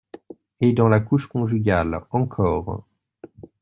Et 0.61 0.73
dans 0.73 0.89
la 0.89 0.99
couche 0.99 1.27
conjugale 1.27 2.01
encore! 2.09 2.85